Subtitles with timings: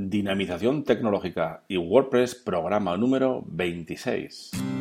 [0.00, 4.77] Dinamización tecnológica y WordPress programa número 26.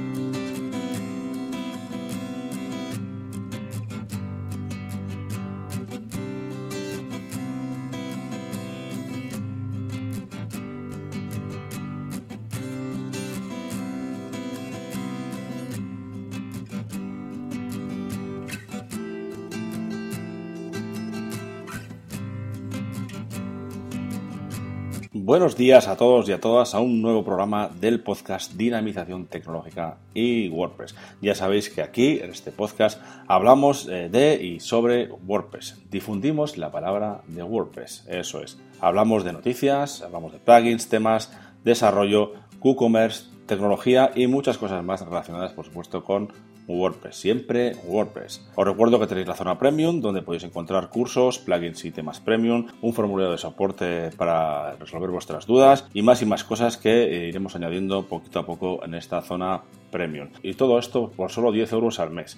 [25.20, 29.98] Buenos días a todos y a todas a un nuevo programa del podcast Dinamización Tecnológica
[30.14, 30.94] y WordPress.
[31.24, 35.82] Ya sabéis que aquí, en este podcast, hablamos eh, de y sobre WordPress.
[35.90, 38.60] Difundimos la palabra de WordPress, eso es.
[38.80, 45.52] Hablamos de noticias, hablamos de plugins, temas, desarrollo, WooCommerce, tecnología y muchas cosas más relacionadas,
[45.52, 46.32] por supuesto, con
[46.68, 48.48] WordPress, siempre WordPress.
[48.56, 52.68] Os recuerdo que tenéis la zona premium donde podéis encontrar cursos, plugins y temas premium,
[52.82, 57.28] un formulario de soporte para resolver vuestras dudas y más y más cosas que eh,
[57.28, 60.30] iremos añadiendo poquito a poco en esta zona premium.
[60.44, 62.38] Y todo esto por solo 10 euros al mes.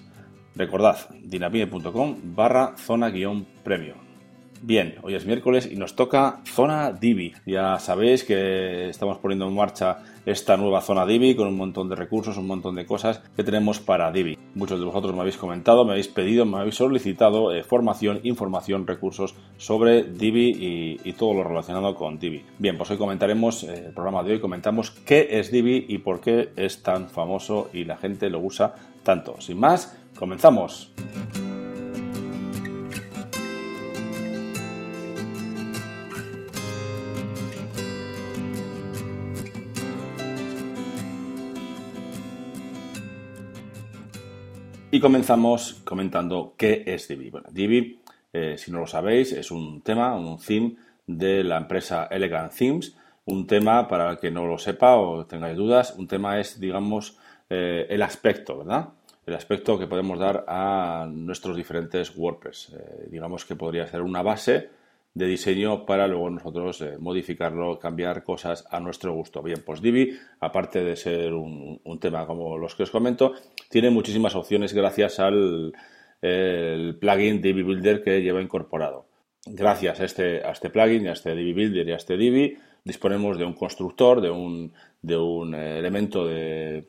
[0.54, 4.09] Recordad, dinamite.com barra zona guion premium.
[4.62, 7.32] Bien, hoy es miércoles y nos toca zona Divi.
[7.46, 11.96] Ya sabéis que estamos poniendo en marcha esta nueva zona Divi con un montón de
[11.96, 14.36] recursos, un montón de cosas que tenemos para Divi.
[14.54, 18.86] Muchos de vosotros me habéis comentado, me habéis pedido, me habéis solicitado eh, formación, información,
[18.86, 22.44] recursos sobre Divi y, todo lo relacionado con Divi.
[22.58, 26.20] Bien, pues hoy comentaremos, eh, el programa de hoy comentamos qué es Divi y por
[26.20, 29.40] qué es tan famoso y la gente lo usa tanto.
[29.40, 30.92] Sin más, comenzamos.
[44.92, 47.30] Y comenzamos comentando qué es Divi.
[47.30, 48.00] Bueno, Divi,
[48.32, 50.74] eh, si no lo sabéis, es un tema, un theme
[51.06, 52.96] de la empresa Elegant Themes.
[53.24, 57.16] Un tema, para el que no lo sepa o tengáis dudas, un tema es, digamos,
[57.48, 58.88] eh, el aspecto, ¿verdad?
[59.26, 62.74] El aspecto que podemos dar a nuestros diferentes WordPress.
[62.76, 64.70] Eh, digamos que podría ser una base
[65.14, 69.42] de diseño para luego nosotros eh, modificarlo, cambiar cosas a nuestro gusto.
[69.42, 73.34] Bien, pues Divi, aparte de ser un, tema como los que os comento,
[73.68, 75.72] tiene muchísimas opciones gracias al
[76.20, 79.06] plugin Divi Builder que lleva incorporado.
[79.46, 83.38] Gracias a este, a este plugin, a este Divi Builder y a este Divi, disponemos
[83.38, 84.72] de un constructor, de un,
[85.02, 86.28] de un eh, elemento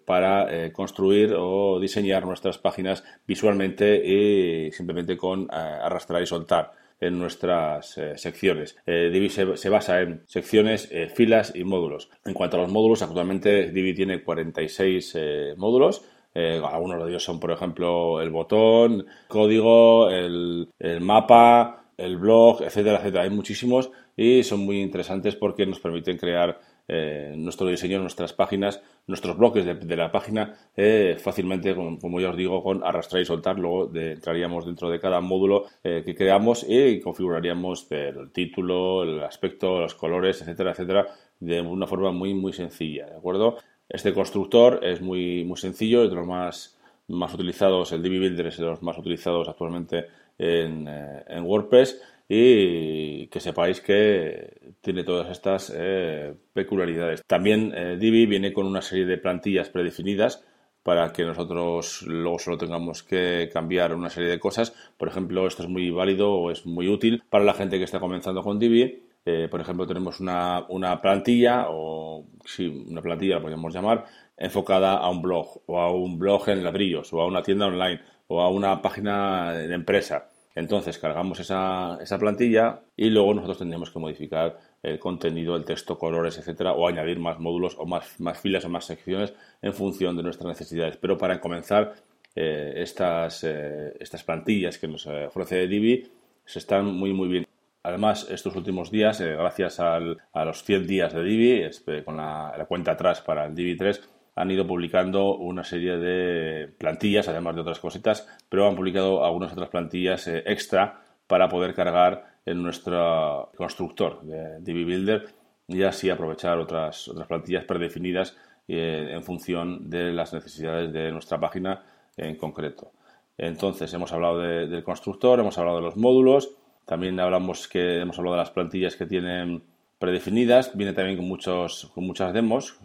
[0.05, 7.17] para eh, construir o diseñar nuestras páginas visualmente y simplemente con arrastrar y soltar en
[7.19, 8.77] nuestras eh, secciones.
[8.85, 12.09] Eh, Divi se, basa en secciones, eh, filas y módulos.
[12.23, 15.17] En cuanto a los módulos, actualmente Divi tiene 46
[15.57, 16.03] módulos.
[16.33, 22.99] algunos de ellos son, por ejemplo, el botón, código, el, el mapa, el blog, etcétera,
[22.99, 23.23] etcétera.
[23.23, 26.59] Hay muchísimos y son muy interesantes porque nos permiten crear
[26.93, 32.35] eh, nuestro diseño, nuestras páginas, nuestros bloques de, la página eh, fácilmente, como, ya os
[32.35, 33.57] digo, con arrastrar y soltar.
[33.57, 39.79] Luego entraríamos dentro de cada módulo eh, que creamos y configuraríamos el título, el aspecto,
[39.79, 41.07] los colores, etcétera, etcétera,
[41.39, 43.05] de una forma muy, muy sencilla.
[43.05, 43.55] ¿De acuerdo?
[43.87, 48.47] Este constructor es muy, muy sencillo, es de los más, más utilizados, el Divi Builder
[48.47, 50.07] es de los más utilizados actualmente
[50.37, 52.01] en, en WordPress
[52.33, 57.25] y que sepáis que tiene todas estas eh, peculiaridades.
[57.27, 60.41] También eh, Divi viene con una serie de plantillas predefinidas
[60.81, 64.73] para que nosotros luego solo tengamos que cambiar una serie de cosas.
[64.97, 67.99] Por ejemplo, esto es muy válido o es muy útil para la gente que está
[67.99, 69.03] comenzando con Divi.
[69.25, 74.05] Eh, por ejemplo, tenemos una, una plantilla, o sí, una plantilla la podemos llamar,
[74.37, 77.99] enfocada a un blog, o a un blog en ladrillos, o a una tienda online,
[78.27, 80.30] o a una página de empresa.
[80.55, 85.97] Entonces cargamos esa, esa plantilla y luego nosotros tendremos que modificar el contenido, el texto,
[85.97, 90.17] colores, etcétera, o añadir más módulos o más, más filas o más secciones en función
[90.17, 90.97] de nuestras necesidades.
[90.97, 91.93] Pero para comenzar,
[92.35, 96.09] eh, estas, eh, estas plantillas que nos ofrece Divi
[96.45, 97.47] se están muy, muy bien.
[97.83, 101.69] Además, estos últimos días, eh, gracias a los 100 días de Divi,
[102.05, 106.67] con la, la, cuenta atrás para el Divi 3, han ido publicando una serie de
[106.77, 111.73] plantillas, además de otras cositas, pero han publicado algunas otras plantillas eh, extra para poder
[111.73, 115.25] cargar en nuestro constructor de DB Builder
[115.67, 118.35] y así aprovechar otras, otras plantillas predefinidas
[118.67, 121.83] eh, en función de las necesidades de nuestra página
[122.17, 122.91] en concreto.
[123.37, 126.51] Entonces, hemos hablado del constructor, hemos hablado de los módulos,
[126.85, 129.63] también hablamos que hemos hablado de las plantillas que tienen
[130.01, 132.79] predefinidas, viene también con, muchos, con muchas demos,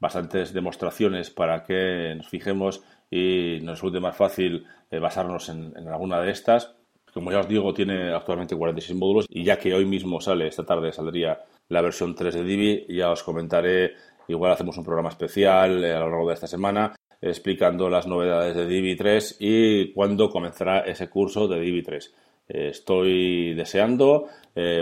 [0.00, 6.22] bastantes demostraciones para que nos fijemos y nos resulte más fácil eh, basarnos en, alguna
[6.22, 6.74] de estas.
[7.12, 10.64] Como ya os digo, tiene actualmente 46 módulos y ya que hoy mismo sale, esta
[10.64, 11.38] tarde saldría
[11.68, 12.86] la versión 3 de Divi.
[12.88, 13.92] Ya os comentaré,
[14.26, 18.66] igual hacemos un programa especial a lo largo de esta semana explicando las novedades de
[18.66, 22.14] Divi 3 y cuándo comenzará ese curso de Divi 3.
[22.46, 24.28] Estoy deseando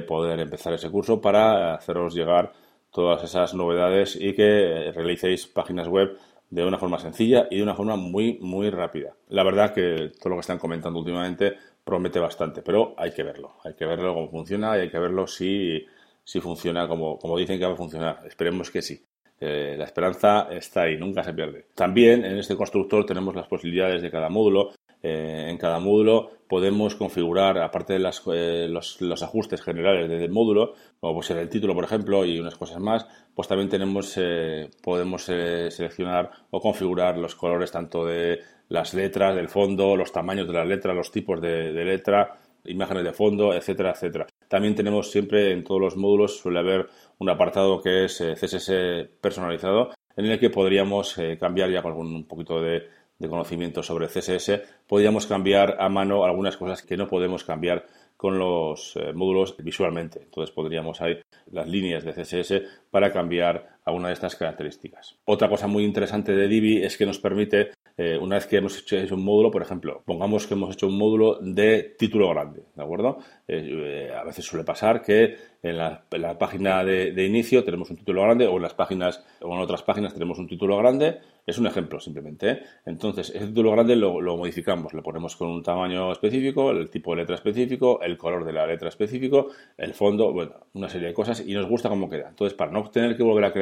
[0.06, 2.52] poder empezar ese curso para haceros llegar
[2.90, 6.16] todas esas novedades y que realicéis páginas web
[6.50, 9.16] de una forma sencilla y de una forma muy, muy rápida.
[9.28, 13.56] La verdad que todo lo que están comentando últimamente promete bastante, pero hay que verlo,
[13.64, 15.82] hay que verlo cómo funciona y hay que verlo si,
[16.22, 18.20] si funciona como, como dicen que va a funcionar.
[18.26, 19.02] Esperemos que sí.
[19.40, 21.68] la esperanza está ahí, nunca se pierde.
[21.74, 26.94] También en este constructor tenemos las posibilidades de cada módulo eh, en cada módulo podemos
[26.94, 31.84] configurar, aparte de eh, los, ajustes generales del módulo, como puede ser el título, por
[31.84, 37.72] ejemplo, y unas cosas más, pues también tenemos, eh, podemos seleccionar o configurar los colores
[37.72, 41.84] tanto de las letras, del fondo, los tamaños de las letras, los tipos de, de
[41.84, 44.26] letra, imágenes de fondo, etcétera, etcétera.
[44.46, 46.86] También tenemos siempre en todos los módulos suele haber
[47.18, 52.60] un apartado que es CSS personalizado en el que podríamos cambiar ya con un poquito
[52.60, 52.82] de
[53.22, 57.86] de conocimiento sobre CSS, podríamos cambiar a mano algunas cosas que no podemos cambiar
[58.16, 60.20] con los eh, módulos visualmente.
[60.22, 61.20] Entonces podríamos ahí
[61.50, 65.18] las líneas de CSS para cambiar alguna de estas características.
[65.24, 68.78] Otra cosa muy interesante de Divi es que nos permite eh, una vez que hemos
[68.78, 72.82] hecho, un módulo, por ejemplo, pongamos que hemos hecho un módulo de título grande, ¿de
[72.82, 73.18] acuerdo?
[73.46, 76.04] Eh, eh, a veces suele pasar que en la,
[76.38, 80.12] página de, inicio tenemos un título grande o en las páginas o en otras páginas
[80.12, 81.20] tenemos un título grande.
[81.44, 82.62] Es un ejemplo simplemente.
[82.86, 87.12] Entonces, ese título grande lo, lo, modificamos, lo ponemos con un tamaño específico, el tipo
[87.12, 91.14] de letra específico, el color de la letra específico, el fondo, bueno, una serie de
[91.14, 92.28] cosas y nos gusta cómo queda.
[92.28, 93.52] Entonces, para no tener que volver a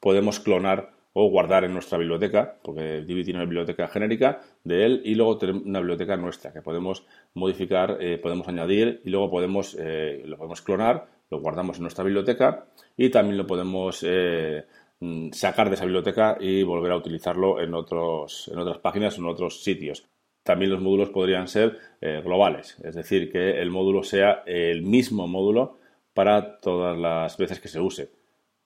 [0.00, 5.02] podemos clonar o guardar en nuestra biblioteca, porque Divi tiene una biblioteca genérica de él
[5.04, 7.04] y luego tenemos una biblioteca nuestra que podemos
[7.34, 12.04] modificar, eh, podemos añadir y luego podemos, eh, lo podemos clonar, lo guardamos en nuestra
[12.04, 12.66] biblioteca
[12.96, 14.64] y también lo podemos eh,
[15.00, 19.26] mm, sacar de esa biblioteca y volver a utilizarlo en, otros, en otras páginas, en
[19.26, 20.06] otros sitios.
[20.42, 25.78] También los módulos podrían ser globales, es decir, que el módulo sea el mismo módulo
[26.14, 28.10] para todas las veces que se use.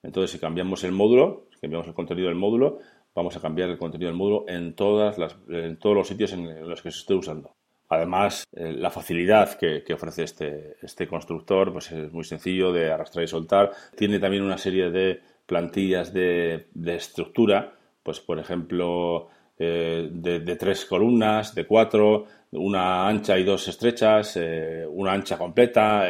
[0.03, 2.79] Entonces, si cambiamos el módulo, si cambiamos el contenido del módulo,
[3.15, 6.67] vamos a cambiar el contenido del módulo en, todas las, en todos los sitios en
[6.69, 7.55] los que se esté usando.
[7.89, 13.23] Además, eh, la facilidad que, ofrece este, este, constructor pues es muy sencillo de arrastrar
[13.23, 13.71] y soltar.
[13.95, 17.73] Tiene también una serie de plantillas de, estructura,
[18.03, 24.85] pues por ejemplo, eh, de, tres columnas, de cuatro, una ancha y dos estrechas, eh,
[24.89, 26.03] una ancha completa,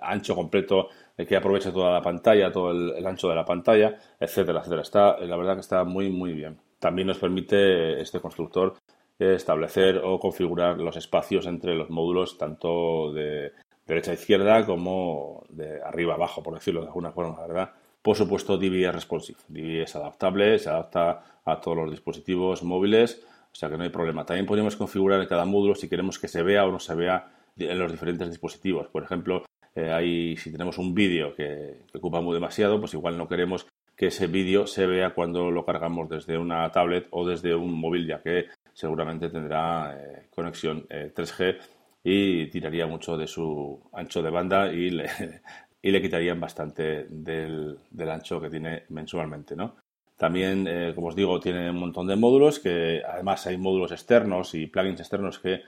[0.00, 4.82] ancho completo que aproveche toda la pantalla, todo el, ancho de la pantalla, etcétera, etcétera.
[4.82, 6.58] Está, la verdad que está muy, muy bien.
[6.78, 8.74] También nos permite este constructor
[9.18, 13.52] establecer o configurar los espacios entre los módulos, tanto de
[13.86, 17.72] derecha a izquierda como de arriba a abajo, por decirlo de alguna forma, ¿verdad?
[18.02, 19.38] Por supuesto, Divi es responsive.
[19.48, 23.90] Divi es adaptable, se adapta a todos los dispositivos móviles, o sea que no hay
[23.90, 24.24] problema.
[24.24, 27.30] También podemos configurar en cada módulo si queremos que se vea o no se vea
[27.56, 28.88] en los diferentes dispositivos.
[28.88, 29.44] Por ejemplo,
[29.74, 33.66] eh, si tenemos un vídeo que, ocupa muy demasiado, pues igual no queremos
[33.96, 38.06] que ese vídeo se vea cuando lo cargamos desde una tablet o desde un móvil,
[38.06, 41.58] ya que seguramente tendrá eh, conexión 3G eh,
[42.04, 45.08] y tiraría mucho de su ancho de banda y le,
[45.82, 47.78] y le quitarían bastante del,
[48.08, 49.76] ancho que tiene mensualmente, ¿no?
[50.16, 54.68] También, como os digo, tiene un montón de módulos que además hay módulos externos y
[54.68, 55.62] plugins externos que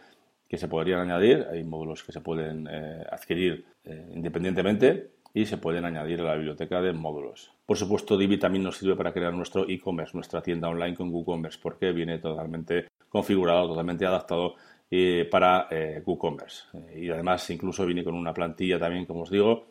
[0.48, 1.46] que se podrían añadir.
[1.50, 6.34] Hay módulos que se pueden eh, adquirir eh, independientemente y se pueden añadir a la
[6.36, 7.52] biblioteca de módulos.
[7.66, 11.58] Por supuesto, Divi también nos sirve para crear nuestro e-commerce, nuestra tienda online con WooCommerce,
[11.60, 14.54] porque viene totalmente configurado, totalmente adaptado
[14.90, 15.68] eh, para
[16.04, 16.64] WooCommerce.
[16.96, 19.66] y además, incluso viene con una plantilla también, como os digo,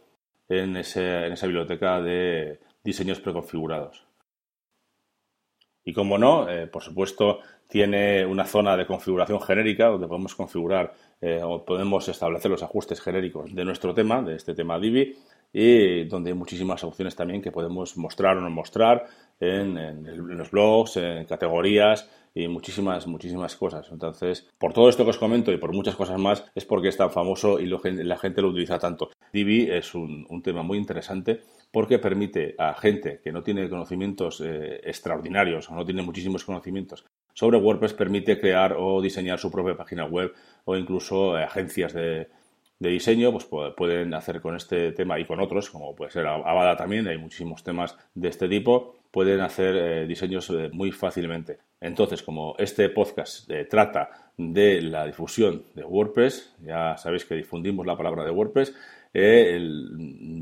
[0.50, 4.06] en, ese, en esa biblioteca de diseños preconfigurados.
[5.86, 11.42] Y como no, por supuesto, tiene una zona de configuración genérica donde podemos configurar eh,
[11.44, 15.16] o podemos establecer los ajustes genéricos de nuestro tema, de este tema Divi,
[15.52, 19.06] y donde hay muchísimas opciones también que podemos mostrar o no mostrar
[19.40, 23.90] en, los blogs, en categorías y muchísimas, muchísimas cosas.
[23.92, 26.98] Entonces, por todo esto que os comento y por muchas cosas más, es porque es
[26.98, 29.12] tan famoso y la gente lo utiliza tanto.
[29.32, 34.82] Divi es un, tema muy interesante porque permite a gente que no tiene conocimientos eh,
[34.84, 40.06] extraordinarios o no tiene muchísimos conocimientos sobre WordPress permite crear o diseñar su propia página
[40.06, 40.34] web
[40.66, 42.30] o incluso eh, agencias de,
[42.90, 47.08] diseño pues pueden hacer con este tema y con otros, como puede ser Avada también,
[47.08, 51.60] hay muchísimos temas de este tipo, pueden hacer eh, diseños eh, muy fácilmente.
[51.80, 57.98] Entonces, como este podcast trata de la difusión de WordPress, ya sabéis que difundimos la
[57.98, 58.74] palabra de WordPress,
[59.13, 59.60] eh,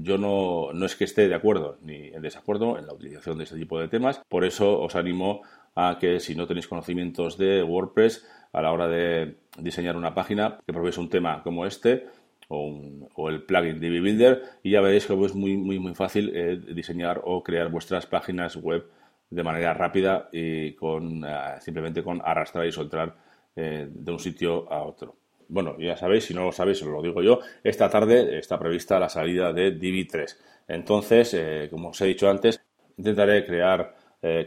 [0.01, 3.43] yo no, no es que esté de acuerdo ni en desacuerdo en la utilización de
[3.43, 5.41] este tipo de temas, por eso os animo
[5.75, 10.59] a que si no tenéis conocimientos de WordPress a la hora de diseñar una página,
[10.65, 12.07] que probéis un tema como este
[12.51, 16.59] o, el plugin DB Builder y ya veréis que es muy, muy, muy fácil eh,
[16.73, 18.85] diseñar o crear vuestras páginas web
[19.29, 23.15] de manera rápida y con eh, simplemente con arrastrar y soltar
[23.55, 25.15] eh, de un sitio a otro.
[25.47, 28.99] Bueno, ya sabéis, si no lo sabéis, os lo digo yo, esta tarde está prevista
[28.99, 30.37] la salida de DB3.
[30.67, 32.61] Entonces, como os he dicho antes,
[32.95, 33.93] intentaré crear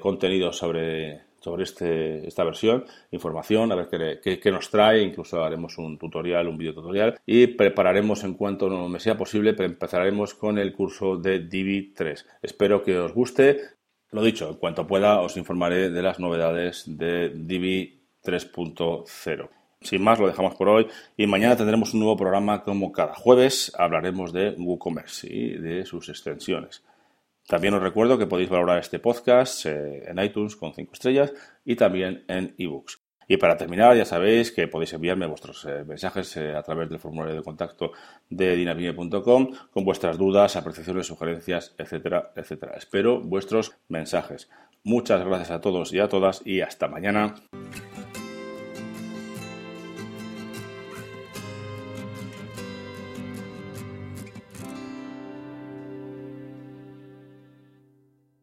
[0.00, 3.88] contenido sobre sobre este, esta versión, información, a ver
[4.22, 8.98] qué, nos trae, incluso haremos un tutorial, un video tutorial y prepararemos en cuanto me
[8.98, 12.24] sea posible, empezaremos con el curso de DB3.
[12.40, 13.60] Espero que os guste.
[14.10, 17.92] Lo dicho, en cuanto pueda os informaré de las novedades de DB
[18.24, 19.48] 3.0.
[19.82, 23.70] Sin más, lo dejamos por hoy y mañana tendremos un nuevo programa como cada jueves.
[23.76, 26.82] Hablaremos de WooCommerce y de sus extensiones.
[27.46, 31.32] También os recuerdo que podéis valorar este podcast eh, en iTunes con 5 estrellas
[31.64, 33.04] y también en ebooks.
[33.26, 36.98] Y para terminar, ya sabéis que podéis enviarme vuestros eh, mensajes eh, a través del
[36.98, 37.92] formulario de contacto
[38.28, 42.74] de dinamite.com con vuestras dudas, apreciaciones, sugerencias, etcétera, etcétera.
[42.76, 44.50] Espero vuestros mensajes.
[44.82, 47.34] Muchas gracias a todos y a todas y hasta mañana.